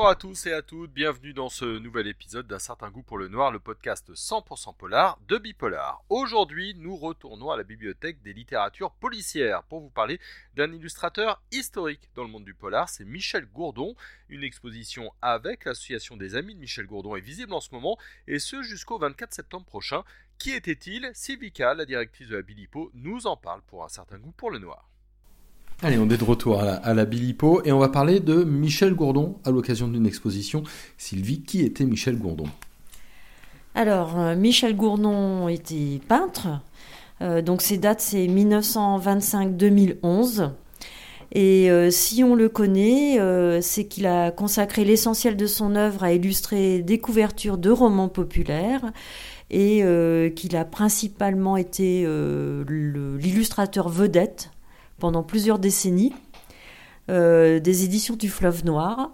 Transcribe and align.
Bonjour 0.00 0.12
à 0.12 0.16
tous 0.16 0.46
et 0.46 0.54
à 0.54 0.62
toutes, 0.62 0.94
bienvenue 0.94 1.34
dans 1.34 1.50
ce 1.50 1.78
nouvel 1.78 2.06
épisode 2.06 2.46
d'un 2.46 2.58
certain 2.58 2.88
goût 2.90 3.02
pour 3.02 3.18
le 3.18 3.28
noir, 3.28 3.52
le 3.52 3.58
podcast 3.58 4.10
100% 4.10 4.74
polar 4.74 5.18
de 5.28 5.36
Bipolar. 5.36 6.02
Aujourd'hui, 6.08 6.74
nous 6.74 6.96
retournons 6.96 7.50
à 7.50 7.58
la 7.58 7.64
bibliothèque 7.64 8.22
des 8.22 8.32
littératures 8.32 8.92
policières 8.92 9.62
pour 9.64 9.80
vous 9.80 9.90
parler 9.90 10.18
d'un 10.56 10.72
illustrateur 10.72 11.42
historique 11.52 12.08
dans 12.14 12.22
le 12.22 12.30
monde 12.30 12.46
du 12.46 12.54
polar, 12.54 12.88
c'est 12.88 13.04
Michel 13.04 13.44
Gourdon. 13.44 13.94
Une 14.30 14.42
exposition 14.42 15.12
avec 15.20 15.66
l'association 15.66 16.16
des 16.16 16.34
amis 16.34 16.54
de 16.54 16.60
Michel 16.60 16.86
Gourdon 16.86 17.14
est 17.14 17.20
visible 17.20 17.52
en 17.52 17.60
ce 17.60 17.74
moment, 17.74 17.98
et 18.26 18.38
ce 18.38 18.62
jusqu'au 18.62 18.98
24 18.98 19.34
septembre 19.34 19.66
prochain. 19.66 20.02
Qui 20.38 20.52
était-il? 20.52 21.10
Sylvika, 21.12 21.74
la 21.74 21.84
directrice 21.84 22.28
de 22.28 22.36
la 22.36 22.42
Bilipo, 22.42 22.90
nous 22.94 23.26
en 23.26 23.36
parle 23.36 23.60
pour 23.66 23.84
un 23.84 23.90
certain 23.90 24.16
goût 24.16 24.32
pour 24.32 24.50
le 24.50 24.60
noir. 24.60 24.89
Allez, 25.82 25.96
on 25.96 26.10
est 26.10 26.18
de 26.18 26.24
retour 26.24 26.60
à 26.60 26.92
la, 26.92 27.06
Bilipo 27.06 27.62
et 27.64 27.72
on 27.72 27.78
va 27.78 27.88
parler 27.88 28.20
de 28.20 28.44
Michel 28.44 28.92
Gourdon 28.92 29.36
à 29.46 29.50
l'occasion 29.50 29.88
d'une 29.88 30.06
exposition. 30.06 30.62
Sylvie, 30.98 31.40
qui 31.40 31.62
était 31.62 31.86
Michel 31.86 32.18
Gourdon? 32.18 32.48
Alors, 33.74 34.20
euh, 34.20 34.36
Michel 34.36 34.76
Gourdon 34.76 35.48
était 35.48 36.02
peintre. 36.06 36.48
Euh, 37.22 37.40
donc 37.40 37.62
ses 37.62 37.78
dates, 37.78 38.02
c'est 38.02 38.26
1925-2011. 38.26 40.50
Et 41.32 41.70
euh, 41.70 41.90
si 41.90 42.22
on 42.24 42.34
le 42.34 42.50
connaît, 42.50 43.18
c'est 43.62 43.86
qu'il 43.86 44.06
a 44.06 44.32
consacré 44.32 44.84
l'essentiel 44.84 45.34
de 45.34 45.46
son 45.46 45.76
œuvre 45.76 46.04
à 46.04 46.12
illustrer 46.12 46.82
des 46.82 46.98
couvertures 46.98 47.56
de 47.56 47.70
romans 47.70 48.10
populaires 48.10 48.92
et 49.50 49.82
qu'il 50.36 50.56
a 50.56 50.66
principalement 50.66 51.56
été 51.56 52.06
l'illustrateur 52.68 53.88
vedette 53.88 54.50
pendant 55.00 55.24
plusieurs 55.24 55.58
décennies, 55.58 56.12
euh, 57.08 57.58
des 57.58 57.84
éditions 57.84 58.14
du 58.14 58.28
Fleuve 58.28 58.64
Noir. 58.64 59.12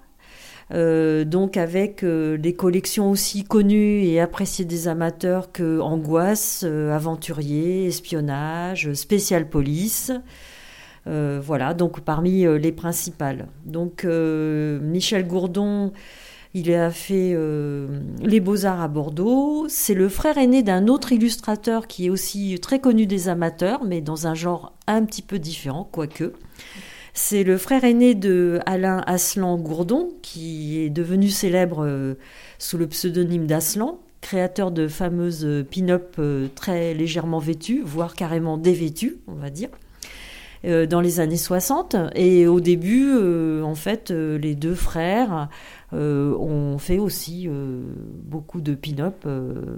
Euh, 0.74 1.24
donc 1.24 1.56
avec 1.56 2.02
euh, 2.02 2.36
des 2.36 2.54
collections 2.54 3.08
aussi 3.08 3.44
connues 3.44 4.02
et 4.02 4.20
appréciées 4.20 4.64
des 4.64 4.88
amateurs 4.88 5.52
que 5.52 5.78
Angoisse, 5.78 6.64
Aventurier, 6.64 7.86
Espionnage, 7.86 8.92
Spécial 8.92 9.48
Police. 9.48 10.12
voilà, 11.06 11.72
donc 11.72 12.00
parmi 12.00 12.44
les 12.58 12.72
principales. 12.72 13.46
Donc 13.64 14.04
Michel 14.04 15.26
Gourdon, 15.26 15.92
il 16.58 16.72
a 16.72 16.90
fait 16.90 17.36
les 18.20 18.40
Beaux-Arts 18.40 18.80
à 18.80 18.88
Bordeaux. 18.88 19.66
C'est 19.68 19.94
le 19.94 20.08
frère 20.08 20.38
aîné 20.38 20.62
d'un 20.62 20.88
autre 20.88 21.12
illustrateur 21.12 21.86
qui 21.86 22.06
est 22.06 22.10
aussi 22.10 22.58
très 22.60 22.80
connu 22.80 23.06
des 23.06 23.28
amateurs, 23.28 23.84
mais 23.84 24.00
dans 24.00 24.26
un 24.26 24.34
genre 24.34 24.72
un 24.86 25.04
petit 25.04 25.22
peu 25.22 25.38
différent, 25.38 25.88
quoique. 25.90 26.32
C'est 27.18 27.44
le 27.44 27.56
frère 27.56 27.82
aîné 27.84 28.14
de 28.14 28.60
Alain 28.66 29.02
Aslan 29.06 29.56
Gourdon, 29.56 30.10
qui 30.20 30.78
est 30.82 30.90
devenu 30.90 31.30
célèbre 31.30 31.82
euh, 31.82 32.14
sous 32.58 32.76
le 32.76 32.86
pseudonyme 32.86 33.46
d'Aslan, 33.46 33.98
créateur 34.20 34.70
de 34.70 34.86
fameuses 34.86 35.64
pin-up 35.74 36.16
euh, 36.18 36.48
très 36.54 36.92
légèrement 36.92 37.38
vêtues, 37.38 37.80
voire 37.82 38.16
carrément 38.16 38.58
dévêtues, 38.58 39.16
on 39.28 39.32
va 39.32 39.48
dire, 39.48 39.70
euh, 40.66 40.84
dans 40.84 41.00
les 41.00 41.18
années 41.18 41.38
60. 41.38 41.96
Et 42.14 42.46
au 42.46 42.60
début, 42.60 43.10
en 43.62 43.74
fait, 43.74 44.10
les 44.10 44.54
deux 44.54 44.74
frères 44.74 45.48
ont 45.92 46.78
fait 46.78 46.98
aussi 46.98 47.48
beaucoup 48.24 48.60
de 48.60 48.74
pin-up. 48.74 49.26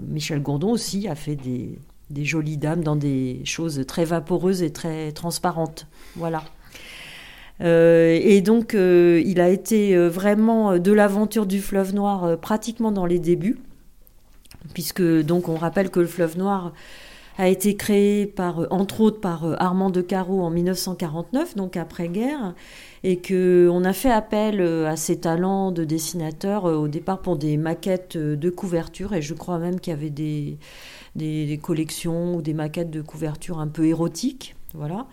Michel 0.06 0.42
Gourdon 0.42 0.72
aussi 0.72 1.08
a 1.08 1.14
fait 1.14 1.36
des, 1.36 1.78
jolies 2.24 2.56
dames 2.56 2.82
dans 2.82 2.96
des 2.96 3.42
choses 3.44 3.84
très 3.86 4.04
vaporeuses 4.04 4.62
et 4.62 4.70
très 4.70 5.12
transparentes. 5.12 5.86
Voilà. 6.16 6.42
Euh, 7.60 8.18
et 8.22 8.41
donc, 8.41 8.74
euh, 8.74 9.22
il 9.24 9.41
a 9.41 9.48
été 9.48 9.97
euh, 9.97 10.08
vraiment 10.08 10.78
de 10.78 10.92
l'aventure 10.92 11.47
du 11.47 11.60
fleuve 11.60 11.94
noir 11.94 12.38
pratiquement 12.38 12.92
dans 12.92 13.06
les 13.06 13.18
débuts, 13.18 13.58
puisque 14.74 15.02
donc 15.02 15.48
on 15.48 15.56
rappelle 15.56 15.91
que 15.91 16.00
le 16.00 16.06
fleuve 16.06 16.38
noir 16.38 16.72
a 17.38 17.49
été 17.49 17.76
créé 17.76 18.26
par, 18.26 18.66
entre 18.71 19.00
autres, 19.00 19.21
par 19.21 19.47
Armand 19.62 19.91
de 19.91 20.03
Caro 20.03 20.43
en 20.43 20.50
1949, 20.50 21.56
donc 21.56 21.76
après-guerre, 21.76 22.54
et 23.04 23.16
que 23.16 23.71
on 23.72 23.84
a 23.84 23.93
fait 23.93 24.10
appel 24.10 24.60
à 24.60 24.97
ses 24.97 25.21
talents 25.21 25.71
de 25.71 25.84
dessinateur 25.84 26.65
au 26.65 26.88
départ 26.88 27.21
pour 27.22 27.37
des 27.37 27.56
maquettes 27.56 28.19
de 28.19 28.50
couverture, 28.50 29.15
et 29.15 29.22
je 29.22 29.34
crois 29.34 29.59
même 29.59 29.78
qu'il 29.78 29.93
y 29.93 29.97
avait 29.97 30.10
des 30.10 30.59
des, 31.19 31.59
collections 31.62 32.37
ou 32.37 32.43
des 32.43 32.54
maquettes 32.54 32.91
de 32.91 33.03
couverture 33.03 33.59
un 33.59 33.69
peu 33.69 33.87
érotiques, 33.87 34.56
voilà. 34.75 35.06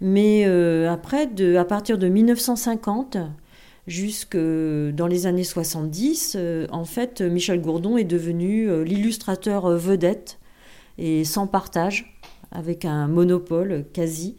Mais 0.00 0.44
euh, 0.46 0.90
après, 0.90 1.28
à 1.56 1.64
partir 1.64 1.98
de 1.98 2.08
1950 2.08 3.16
jusque 3.86 4.36
dans 4.36 5.06
les 5.06 5.26
années 5.26 5.44
70, 5.44 6.36
euh, 6.36 6.66
en 6.70 6.84
fait, 6.84 7.20
Michel 7.20 7.60
Gourdon 7.60 7.96
est 7.96 8.04
devenu 8.04 8.68
euh, 8.68 8.82
l'illustrateur 8.82 9.68
vedette 9.70 10.38
et 10.98 11.24
sans 11.24 11.46
partage, 11.46 12.18
avec 12.50 12.84
un 12.84 13.08
monopole 13.08 13.84
quasi, 13.92 14.36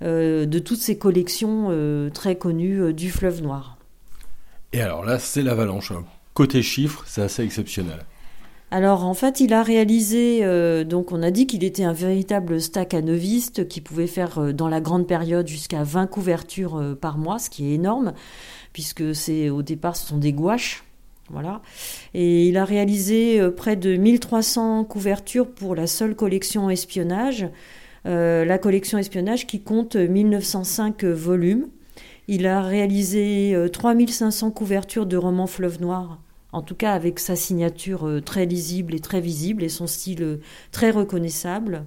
de 0.00 0.58
toutes 0.58 0.80
ces 0.80 0.96
collections 0.96 1.70
très 2.14 2.36
connues 2.36 2.94
du 2.94 3.10
fleuve 3.10 3.42
noir. 3.42 3.78
Et 4.72 4.80
alors 4.80 5.04
là, 5.04 5.18
c'est 5.18 5.42
l'avalanche. 5.42 5.92
Hein. 5.92 6.04
Côté 6.34 6.62
chiffres, 6.62 7.04
c'est 7.06 7.22
assez 7.22 7.42
exceptionnel. 7.42 8.04
Alors 8.70 9.04
en 9.04 9.14
fait, 9.14 9.40
il 9.40 9.54
a 9.54 9.62
réalisé, 9.62 10.40
euh, 10.42 10.84
donc 10.84 11.10
on 11.10 11.22
a 11.22 11.30
dit 11.30 11.46
qu'il 11.46 11.64
était 11.64 11.84
un 11.84 11.94
véritable 11.94 12.60
staccanoviste 12.60 13.66
qui 13.66 13.80
pouvait 13.80 14.06
faire 14.06 14.38
euh, 14.38 14.52
dans 14.52 14.68
la 14.68 14.82
grande 14.82 15.06
période 15.06 15.48
jusqu'à 15.48 15.84
20 15.84 16.06
couvertures 16.06 16.76
euh, 16.76 16.94
par 16.94 17.16
mois, 17.16 17.38
ce 17.38 17.48
qui 17.48 17.70
est 17.70 17.74
énorme, 17.74 18.12
puisque 18.74 19.14
c'est 19.14 19.48
au 19.48 19.62
départ 19.62 19.96
ce 19.96 20.06
sont 20.06 20.18
des 20.18 20.34
gouaches. 20.34 20.84
Voilà. 21.30 21.62
Et 22.14 22.48
il 22.48 22.56
a 22.56 22.64
réalisé 22.64 23.40
près 23.56 23.76
de 23.76 23.96
1300 23.96 24.84
couvertures 24.84 25.50
pour 25.50 25.74
la 25.74 25.86
seule 25.86 26.14
collection 26.14 26.70
espionnage, 26.70 27.48
la 28.04 28.58
collection 28.58 28.96
espionnage 28.98 29.46
qui 29.46 29.60
compte 29.60 29.96
1905 29.96 31.04
volumes. 31.04 31.68
Il 32.28 32.46
a 32.46 32.62
réalisé 32.62 33.54
3500 33.72 34.50
couvertures 34.52 35.06
de 35.06 35.16
romans 35.16 35.46
Fleuve 35.46 35.80
Noir 35.80 36.18
en 36.52 36.62
tout 36.62 36.74
cas 36.74 36.92
avec 36.92 37.18
sa 37.18 37.36
signature 37.36 38.06
euh, 38.06 38.20
très 38.20 38.46
lisible 38.46 38.94
et 38.94 39.00
très 39.00 39.20
visible 39.20 39.62
et 39.62 39.68
son 39.68 39.86
style 39.86 40.22
euh, 40.22 40.36
très 40.72 40.90
reconnaissable. 40.90 41.84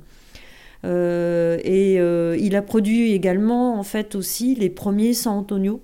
Euh, 0.83 1.59
et 1.63 1.97
il 2.43 2.55
a 2.55 2.61
produit 2.63 3.11
également 3.11 3.79
en 3.79 3.83
fait 3.83 4.15
aussi 4.15 4.55
les 4.55 4.69
premiers 4.69 5.13
San 5.13 5.37
Antonio 5.37 5.81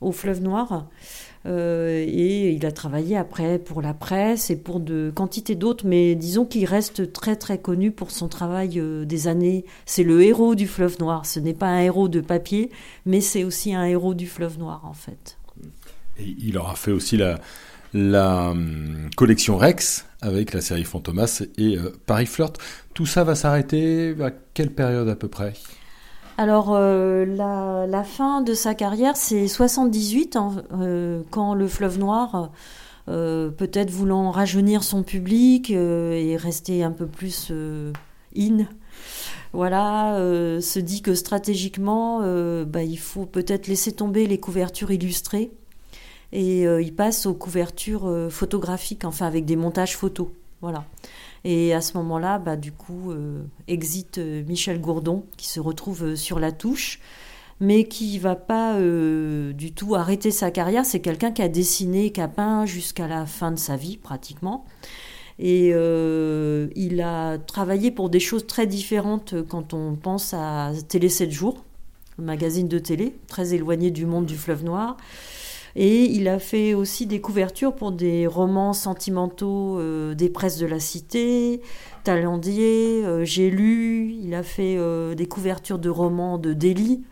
au 0.00 0.10
fleuve 0.10 0.40
noir. 0.40 0.88
Et 1.46 2.52
il 2.52 2.66
a 2.66 2.72
travaillé 2.72 3.16
après 3.16 3.58
pour 3.58 3.80
la 3.80 3.94
presse 3.94 4.50
et 4.50 4.56
pour 4.56 4.80
de 4.80 5.10
quantité 5.14 5.54
d'autres, 5.54 5.86
mais 5.86 6.14
disons 6.14 6.44
qu'il 6.44 6.66
reste 6.66 7.12
très 7.12 7.36
très 7.36 7.58
connu 7.58 7.90
pour 7.90 8.10
son 8.10 8.28
travail 8.28 8.82
des 9.06 9.28
années. 9.28 9.64
C'est 9.86 10.04
le 10.04 10.22
héros 10.22 10.54
du 10.54 10.66
fleuve 10.66 10.98
noir. 10.98 11.26
Ce 11.26 11.40
n'est 11.40 11.54
pas 11.54 11.68
un 11.68 11.80
héros 11.80 12.08
de 12.08 12.20
papier, 12.20 12.70
mais 13.06 13.20
c'est 13.20 13.44
aussi 13.44 13.74
un 13.74 13.84
héros 13.84 14.14
du 14.14 14.26
fleuve 14.26 14.58
noir 14.58 14.82
en 14.84 14.92
fait. 14.92 15.38
Et 16.18 16.34
il 16.38 16.58
aura 16.58 16.74
fait 16.74 16.90
aussi 16.90 17.16
la, 17.16 17.38
la 17.94 18.50
hum, 18.50 19.10
collection 19.16 19.56
Rex 19.56 20.06
avec 20.20 20.52
la 20.52 20.60
série 20.60 20.84
Fantomas 20.84 21.42
et 21.56 21.76
euh, 21.76 21.92
Paris 22.06 22.26
Flirt. 22.26 22.58
Tout 22.94 23.06
ça 23.06 23.24
va 23.24 23.34
s'arrêter 23.34 24.14
à 24.20 24.30
quelle 24.54 24.70
période 24.70 25.08
à 25.08 25.16
peu 25.16 25.28
près? 25.28 25.54
Alors, 26.38 26.70
euh, 26.72 27.26
la, 27.26 28.04
fin 28.04 28.40
de 28.40 28.54
sa 28.54 28.74
carrière, 28.74 29.16
c'est 29.16 29.48
78, 29.48 30.36
hein, 30.36 30.64
euh, 30.72 31.22
quand 31.30 31.52
le 31.52 31.68
fleuve 31.68 31.98
noir, 31.98 32.50
peut-être 33.06 33.90
voulant 33.90 34.30
rajeunir 34.30 34.82
son 34.82 35.02
public 35.02 35.70
et 35.70 36.36
rester 36.36 36.84
un 36.84 36.90
peu 36.90 37.06
plus 37.06 37.50
in, 38.36 38.66
voilà, 39.54 40.14
se 40.60 40.78
dit 40.78 41.00
que 41.00 41.14
stratégiquement, 41.14 42.20
bah, 42.66 42.82
il 42.82 42.98
faut 42.98 43.24
peut-être 43.24 43.66
laisser 43.66 43.92
tomber 43.92 44.26
les 44.26 44.38
couvertures 44.38 44.90
illustrées 44.90 45.50
et 46.32 46.66
euh, 46.66 46.82
il 46.82 46.94
passe 46.94 47.26
aux 47.26 47.34
couvertures 47.34 48.06
euh, 48.06 48.28
photographiques, 48.28 49.04
enfin 49.04 49.26
avec 49.26 49.44
des 49.44 49.56
montages 49.56 49.96
photos. 49.96 50.28
Voilà. 50.60 50.84
Et 51.44 51.72
à 51.74 51.80
ce 51.80 51.96
moment-là, 51.98 52.38
bah, 52.38 52.56
du 52.56 52.72
coup, 52.72 53.10
euh, 53.10 53.42
exit 53.68 54.18
Michel 54.18 54.80
Gourdon, 54.80 55.24
qui 55.36 55.48
se 55.48 55.60
retrouve 55.60 56.14
sur 56.14 56.38
la 56.38 56.52
touche, 56.52 57.00
mais 57.60 57.84
qui 57.84 58.18
va 58.18 58.36
pas 58.36 58.78
du 58.78 59.72
tout 59.72 59.96
arrêter 59.96 60.30
sa 60.30 60.52
carrière. 60.52 60.86
C'est 60.86 61.00
quelqu'un 61.00 61.32
qui 61.32 61.42
a 61.42 61.48
dessiné, 61.48 62.12
qui 62.12 62.20
a 62.20 62.28
peint 62.28 62.66
jusqu'à 62.66 63.08
la 63.08 63.26
fin 63.26 63.50
de 63.50 63.58
sa 63.58 63.76
vie, 63.76 63.96
pratiquement. 63.96 64.64
Et 65.40 65.70
il 65.70 67.00
a 67.00 67.38
travaillé 67.38 67.90
pour 67.90 68.10
des 68.10 68.20
choses 68.20 68.46
très 68.46 68.68
différentes 68.68 69.34
quand 69.48 69.74
on 69.74 69.96
pense 69.96 70.34
à 70.34 70.70
Télé 70.88 71.08
7 71.08 71.32
jours, 71.32 71.64
le 72.16 72.24
magazine 72.24 72.68
de 72.68 72.78
télé, 72.78 73.16
très 73.26 73.54
éloigné 73.54 73.90
du 73.90 74.06
monde 74.06 74.26
du 74.26 74.36
fleuve 74.36 74.64
noir. 74.64 74.96
Et 75.76 76.04
il 76.04 76.28
a 76.28 76.38
fait 76.38 76.74
aussi 76.74 77.06
des 77.06 77.20
couvertures 77.20 77.74
pour 77.74 77.92
des 77.92 78.26
romans 78.26 78.72
sentimentaux 78.72 79.78
euh, 79.78 80.14
des 80.14 80.28
presses 80.28 80.58
de 80.58 80.66
la 80.66 80.80
cité, 80.80 81.60
Talendier, 82.04 83.04
euh, 83.04 83.24
J'ai 83.24 83.50
lu. 83.50 84.12
Il 84.22 84.34
a 84.34 84.42
fait 84.42 84.76
euh, 84.78 85.14
des 85.14 85.26
couvertures 85.26 85.78
de 85.78 85.88
romans 85.88 86.38
de 86.38 86.52
Delhi, 86.52 87.02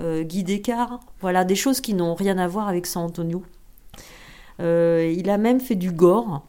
Guy 0.00 0.42
Descartes. 0.42 1.02
Voilà, 1.20 1.44
des 1.44 1.54
choses 1.54 1.80
qui 1.80 1.94
n'ont 1.94 2.14
rien 2.14 2.36
à 2.38 2.48
voir 2.48 2.68
avec 2.68 2.86
San 2.86 3.04
Antonio. 3.04 3.42
il 4.58 5.30
a 5.30 5.38
même 5.38 5.60
fait 5.60 5.76
du 5.76 5.92
gore. 5.92 6.44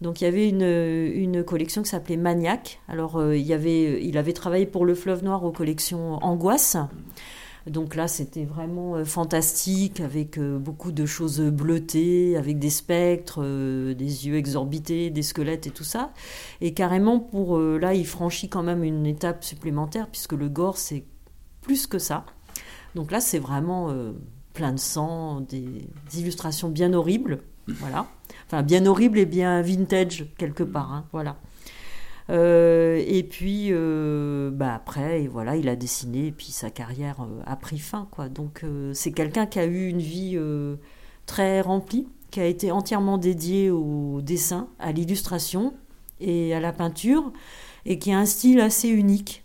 Donc 0.00 0.20
il 0.20 0.24
y 0.24 0.26
avait 0.26 0.48
une, 0.48 1.44
collection 1.44 1.82
qui 1.82 1.90
s'appelait 1.90 2.16
Maniac. 2.16 2.80
Alors 2.88 3.22
il, 3.32 3.52
avait, 3.52 4.04
il 4.04 4.18
avait 4.18 4.32
travaillé 4.32 4.66
pour 4.66 4.84
le 4.84 4.96
Fleuve 4.96 5.22
Noir 5.22 5.44
aux 5.44 5.52
collections 5.52 6.14
Angoisse. 6.24 6.76
Donc 7.66 7.94
là, 7.94 8.08
c'était 8.08 8.44
vraiment 8.44 8.96
euh, 8.96 9.04
fantastique, 9.04 10.00
avec 10.00 10.38
euh, 10.38 10.58
beaucoup 10.58 10.92
de 10.92 11.06
choses 11.06 11.40
bleutées, 11.40 12.36
avec 12.36 12.58
des 12.58 12.68
spectres, 12.68 13.40
euh, 13.42 13.94
des 13.94 14.26
yeux 14.26 14.36
exorbités, 14.36 15.08
des 15.08 15.22
squelettes 15.22 15.66
et 15.66 15.70
tout 15.70 15.84
ça. 15.84 16.12
Et 16.60 16.74
carrément, 16.74 17.18
pour 17.18 17.58
là, 17.58 17.94
il 17.94 18.06
franchit 18.06 18.48
quand 18.48 18.62
même 18.62 18.84
une 18.84 19.06
étape 19.06 19.44
supplémentaire, 19.44 20.08
puisque 20.08 20.32
le 20.32 20.48
gore, 20.48 20.76
c'est 20.76 21.04
plus 21.62 21.86
que 21.86 21.98
ça. 21.98 22.26
Donc 22.94 23.10
là, 23.10 23.20
c'est 23.20 23.38
vraiment 23.38 23.92
plein 24.52 24.72
de 24.72 24.78
sang, 24.78 25.40
des, 25.40 25.88
illustrations 26.16 26.68
bien 26.68 26.92
horribles. 26.92 27.40
Voilà. 27.66 28.06
Enfin, 28.46 28.62
bien 28.62 28.84
horribles 28.86 29.18
et 29.18 29.26
bien 29.26 29.62
vintage, 29.62 30.26
quelque 30.36 30.62
part. 30.62 30.92
Hein, 30.92 31.04
voilà. 31.12 31.36
Euh, 32.30 33.02
et 33.06 33.22
puis, 33.22 33.68
euh, 33.70 34.50
bah 34.50 34.74
après, 34.74 35.26
voilà, 35.26 35.56
il 35.56 35.68
a 35.68 35.76
dessiné, 35.76 36.28
et 36.28 36.32
puis 36.32 36.52
sa 36.52 36.70
carrière 36.70 37.20
euh, 37.20 37.42
a 37.46 37.56
pris 37.56 37.78
fin, 37.78 38.08
quoi. 38.10 38.28
Donc, 38.28 38.64
c'est 38.92 39.12
quelqu'un 39.12 39.46
qui 39.46 39.58
a 39.58 39.66
eu 39.66 39.88
une 39.88 40.00
vie 40.00 40.38
très 41.26 41.60
remplie, 41.60 42.08
qui 42.30 42.40
a 42.40 42.46
été 42.46 42.72
entièrement 42.72 43.18
dédié 43.18 43.70
au 43.70 44.20
dessin, 44.22 44.68
à 44.78 44.92
l'illustration 44.92 45.74
et 46.20 46.54
à 46.54 46.60
la 46.60 46.72
peinture, 46.72 47.32
et 47.86 47.98
qui 47.98 48.12
a 48.12 48.18
un 48.18 48.26
style 48.26 48.60
assez 48.60 48.88
unique. 48.88 49.44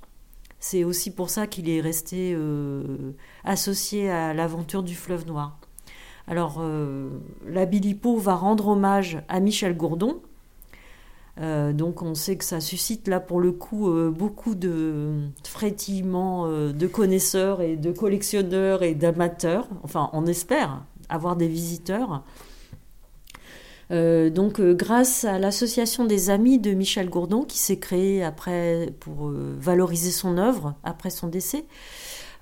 C'est 0.61 0.83
aussi 0.83 1.11
pour 1.11 1.29
ça 1.29 1.47
qu'il 1.47 1.69
est 1.69 1.81
resté 1.81 2.37
associé 3.43 4.09
à 4.09 4.33
l'aventure 4.33 4.83
du 4.83 4.95
fleuve 4.95 5.25
noir. 5.25 5.59
Alors, 6.27 6.61
la 7.47 7.65
Bilipo 7.65 8.17
va 8.17 8.35
rendre 8.35 8.69
hommage 8.69 9.21
à 9.27 9.39
Michel 9.39 9.75
Gourdon, 9.75 10.21
euh, 11.41 11.71
donc 11.71 12.01
on 12.01 12.15
sait 12.15 12.35
que 12.35 12.43
ça 12.43 12.59
suscite 12.59 13.07
là 13.07 13.19
pour 13.19 13.39
le 13.39 13.53
coup 13.53 13.89
euh, 13.89 14.11
beaucoup 14.11 14.55
de 14.55 15.29
frétillements 15.45 16.47
euh, 16.47 16.73
de 16.73 16.85
connaisseurs 16.85 17.61
et 17.61 17.77
de 17.77 17.91
collectionneurs 17.91 18.83
et 18.83 18.93
d'amateurs. 18.93 19.67
Enfin, 19.83 20.09
on 20.13 20.25
espère 20.25 20.83
avoir 21.07 21.35
des 21.35 21.47
visiteurs. 21.47 22.23
donc 23.89 24.61
grâce 24.61 25.23
à 25.25 25.39
l'association 25.39 26.05
des 26.05 26.29
amis 26.29 26.59
de 26.59 26.71
Michel 26.71 27.09
Gourdon 27.09 27.43
qui 27.43 27.57
s'est 27.57 27.79
créée 27.79 28.23
après 28.23 28.93
pour 28.99 29.31
valoriser 29.31 30.11
son 30.11 30.37
œuvre 30.37 30.75
après 30.83 31.09
son 31.09 31.27
décès. 31.27 31.65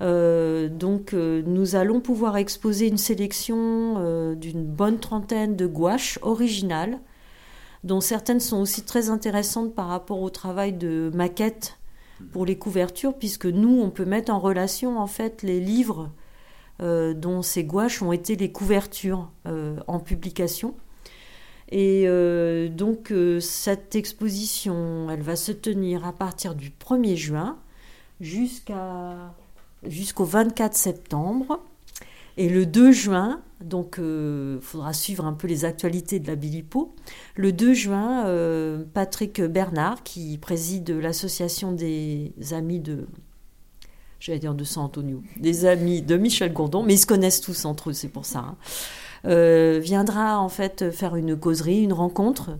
donc 0.01 1.13
nous 1.13 1.75
allons 1.77 2.01
pouvoir 2.01 2.35
exposer 2.35 2.87
une 2.87 2.97
sélection 2.97 4.35
d'une 4.35 4.65
bonne 4.65 4.99
trentaine 4.99 5.55
de 5.55 5.67
gouaches 5.67 6.19
originales 6.21 6.99
dont 7.83 8.01
certaines 8.01 8.39
sont 8.39 8.57
aussi 8.57 8.83
très 8.83 9.09
intéressantes 9.09 9.73
par 9.73 9.87
rapport 9.87 10.21
au 10.21 10.29
travail 10.29 10.73
de 10.73 11.11
maquette 11.13 11.77
pour 12.31 12.45
les 12.45 12.57
couvertures, 12.57 13.13
puisque 13.13 13.45
nous, 13.45 13.81
on 13.81 13.89
peut 13.89 14.05
mettre 14.05 14.31
en 14.31 14.39
relation 14.39 14.99
en 14.99 15.07
fait 15.07 15.43
les 15.43 15.59
livres 15.59 16.09
euh, 16.81 17.13
dont 17.13 17.41
ces 17.41 17.63
gouaches 17.63 18.01
ont 18.01 18.11
été 18.11 18.35
les 18.35 18.51
couvertures 18.51 19.31
euh, 19.47 19.77
en 19.87 19.99
publication. 19.99 20.75
Et 21.69 22.03
euh, 22.07 22.69
donc 22.69 23.13
cette 23.41 23.95
exposition, 23.95 25.09
elle 25.09 25.21
va 25.21 25.35
se 25.35 25.51
tenir 25.51 26.05
à 26.05 26.13
partir 26.13 26.55
du 26.55 26.69
1er 26.69 27.15
juin 27.15 27.57
jusqu'au 28.21 29.15
24 29.83 30.75
septembre. 30.75 31.61
Et 32.37 32.49
le 32.49 32.65
2 32.65 32.91
juin, 32.91 33.41
donc 33.61 33.95
il 33.97 34.03
euh, 34.03 34.61
faudra 34.61 34.93
suivre 34.93 35.25
un 35.25 35.33
peu 35.33 35.47
les 35.47 35.65
actualités 35.65 36.19
de 36.19 36.27
la 36.27 36.35
Bilipo, 36.35 36.93
le 37.35 37.51
2 37.51 37.73
juin, 37.73 38.27
euh, 38.27 38.83
Patrick 38.93 39.41
Bernard, 39.41 40.03
qui 40.03 40.37
préside 40.37 40.89
l'association 40.91 41.71
des 41.71 42.33
amis 42.51 42.79
de, 42.79 43.07
j'allais 44.19 44.39
dire 44.39 44.53
de 44.53 44.63
San 44.63 44.83
Antonio, 44.83 45.23
des 45.37 45.65
amis 45.65 46.01
de 46.01 46.17
Michel 46.17 46.53
Gourdon, 46.53 46.83
mais 46.83 46.95
ils 46.95 46.99
se 46.99 47.07
connaissent 47.07 47.41
tous 47.41 47.65
entre 47.65 47.89
eux, 47.89 47.93
c'est 47.93 48.09
pour 48.09 48.25
ça, 48.25 48.39
hein, 48.39 48.57
euh, 49.25 49.79
viendra 49.81 50.39
en 50.39 50.49
fait 50.49 50.91
faire 50.91 51.15
une 51.15 51.35
causerie, 51.35 51.81
une 51.81 51.93
rencontre. 51.93 52.51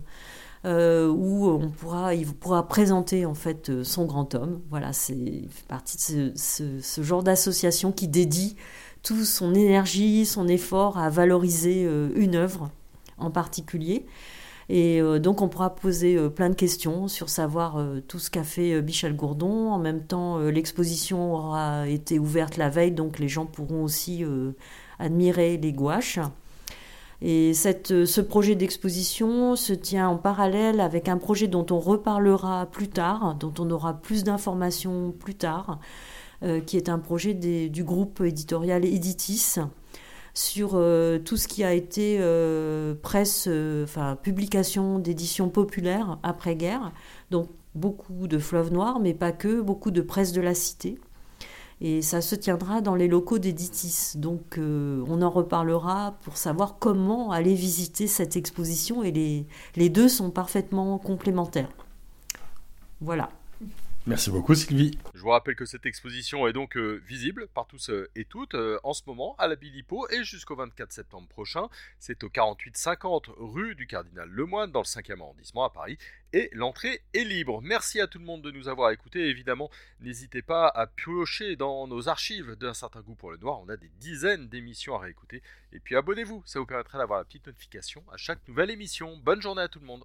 où 0.64 1.48
on 1.48 1.70
pourra, 1.70 2.14
il 2.14 2.26
pourra 2.26 2.66
présenter 2.66 3.24
en 3.24 3.34
fait 3.34 3.84
son 3.84 4.04
grand 4.04 4.34
homme. 4.34 4.60
Voilà, 4.68 4.92
c'est 4.92 5.42
partie 5.68 5.96
de 5.96 6.32
ce, 6.34 6.80
ce 6.80 7.02
genre 7.02 7.22
d'association 7.22 7.92
qui 7.92 8.08
dédie 8.08 8.56
tout 9.02 9.24
son 9.24 9.54
énergie, 9.54 10.26
son 10.26 10.48
effort 10.48 10.98
à 10.98 11.10
valoriser 11.10 11.84
euh, 11.84 12.10
une 12.14 12.34
œuvre 12.34 12.70
en 13.18 13.30
particulier. 13.30 14.06
Et 14.68 15.00
euh, 15.00 15.18
donc 15.18 15.40
on 15.40 15.48
pourra 15.48 15.74
poser 15.74 16.16
euh, 16.16 16.28
plein 16.28 16.50
de 16.50 16.54
questions 16.54 17.08
sur 17.08 17.30
savoir 17.30 17.82
tout 18.06 18.18
ce 18.18 18.30
qu'a 18.30 18.44
fait 18.44 18.82
Michel 18.82 19.16
Gourdon. 19.16 19.70
En 19.70 19.78
même 19.78 20.04
temps, 20.04 20.38
l'exposition 20.38 21.34
aura 21.34 21.88
été 21.88 22.18
ouverte 22.18 22.56
la 22.56 22.68
veille, 22.68 22.92
donc 22.92 23.18
les 23.18 23.28
gens 23.28 23.46
pourront 23.46 23.82
aussi 23.82 24.24
admirer 24.98 25.56
les 25.56 25.72
gouaches. 25.72 26.18
Et 27.20 27.52
cette, 27.52 28.04
ce 28.04 28.20
projet 28.20 28.54
d'exposition 28.54 29.56
se 29.56 29.72
tient 29.72 30.08
en 30.08 30.16
parallèle 30.16 30.80
avec 30.80 31.08
un 31.08 31.18
projet 31.18 31.48
dont 31.48 31.66
on 31.70 31.80
reparlera 31.80 32.66
plus 32.66 32.88
tard, 32.88 33.34
dont 33.34 33.52
on 33.58 33.68
aura 33.70 33.94
plus 33.94 34.22
d'informations 34.22 35.12
plus 35.18 35.34
tard, 35.34 35.80
qui 36.66 36.76
est 36.76 36.88
un 36.88 36.98
projet 36.98 37.34
du 37.34 37.84
groupe 37.84 38.20
éditorial 38.20 38.84
Editis 38.84 39.56
sur 40.38 40.72
euh, 40.74 41.18
tout 41.18 41.36
ce 41.36 41.48
qui 41.48 41.64
a 41.64 41.74
été 41.74 42.18
euh, 42.20 42.94
presse, 42.94 43.48
enfin 43.82 44.16
publication 44.16 45.00
d'éditions 45.00 45.48
populaires 45.48 46.18
après-guerre. 46.22 46.92
Donc 47.32 47.48
beaucoup 47.74 48.28
de 48.28 48.38
fleuves 48.38 48.72
noirs, 48.72 49.00
mais 49.00 49.14
pas 49.14 49.32
que, 49.32 49.60
beaucoup 49.60 49.90
de 49.90 50.00
presse 50.00 50.32
de 50.32 50.40
la 50.40 50.54
cité. 50.54 50.98
Et 51.80 52.02
ça 52.02 52.20
se 52.20 52.36
tiendra 52.36 52.80
dans 52.80 52.94
les 52.94 53.08
locaux 53.08 53.38
d'Editis. 53.38 54.12
Donc 54.16 54.58
on 54.58 55.22
en 55.22 55.30
reparlera 55.30 56.16
pour 56.22 56.36
savoir 56.36 56.76
comment 56.78 57.30
aller 57.30 57.54
visiter 57.54 58.06
cette 58.06 58.36
exposition 58.36 59.02
et 59.02 59.12
les, 59.12 59.46
les 59.76 59.88
deux 59.88 60.08
sont 60.08 60.30
parfaitement 60.30 60.98
complémentaires. 60.98 61.70
Voilà. 63.00 63.30
Merci 64.08 64.30
beaucoup 64.30 64.54
Sylvie. 64.54 64.96
Je 65.12 65.20
vous 65.20 65.28
rappelle 65.28 65.54
que 65.54 65.66
cette 65.66 65.84
exposition 65.84 66.48
est 66.48 66.54
donc 66.54 66.78
euh, 66.78 67.02
visible 67.06 67.46
par 67.48 67.66
tous 67.66 67.90
euh, 67.90 68.08
et 68.16 68.24
toutes 68.24 68.54
euh, 68.54 68.80
en 68.82 68.94
ce 68.94 69.02
moment 69.06 69.36
à 69.36 69.46
la 69.48 69.54
Bilipo 69.54 70.08
et 70.08 70.24
jusqu'au 70.24 70.56
24 70.56 70.90
septembre 70.90 71.28
prochain. 71.28 71.68
C'est 71.98 72.24
au 72.24 72.30
4850 72.30 73.26
rue 73.36 73.74
du 73.74 73.86
Cardinal 73.86 74.26
Lemoine 74.30 74.72
dans 74.72 74.80
le 74.80 74.86
5e 74.86 75.20
arrondissement 75.20 75.62
à 75.62 75.68
Paris 75.68 75.98
et 76.32 76.48
l'entrée 76.54 77.02
est 77.12 77.24
libre. 77.24 77.60
Merci 77.60 78.00
à 78.00 78.06
tout 78.06 78.18
le 78.18 78.24
monde 78.24 78.40
de 78.40 78.50
nous 78.50 78.68
avoir 78.68 78.92
écoutés. 78.92 79.28
Évidemment, 79.28 79.68
n'hésitez 80.00 80.40
pas 80.40 80.68
à 80.68 80.86
piocher 80.86 81.56
dans 81.56 81.86
nos 81.86 82.08
archives 82.08 82.56
d'un 82.56 82.72
certain 82.72 83.02
goût 83.02 83.14
pour 83.14 83.30
le 83.30 83.36
noir. 83.36 83.60
On 83.60 83.68
a 83.68 83.76
des 83.76 83.90
dizaines 84.00 84.48
d'émissions 84.48 84.94
à 84.94 85.00
réécouter. 85.00 85.42
Et 85.74 85.80
puis 85.80 85.96
abonnez-vous, 85.96 86.42
ça 86.46 86.60
vous 86.60 86.66
permettra 86.66 86.96
d'avoir 86.96 87.18
la 87.18 87.26
petite 87.26 87.46
notification 87.46 88.02
à 88.10 88.16
chaque 88.16 88.48
nouvelle 88.48 88.70
émission. 88.70 89.18
Bonne 89.18 89.42
journée 89.42 89.60
à 89.60 89.68
tout 89.68 89.80
le 89.80 89.86
monde. 89.86 90.04